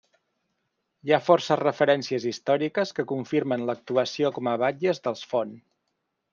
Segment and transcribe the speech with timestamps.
[1.09, 5.57] Hi ha forces referències històriques que confirmen l'actuació com a batlles dels Font.